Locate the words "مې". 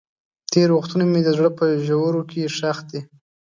1.11-1.21